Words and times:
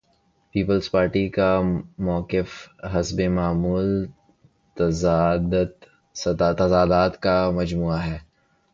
Peoples 0.55 0.85
Party 0.91 1.25
کا 1.29 1.49
موقف 1.99 2.49
حسب 2.93 3.19
معمول 3.29 3.87
تضادات 6.15 7.21
کا 7.21 7.37
مجموعہ 7.51 7.99
ہے۔ 8.05 8.17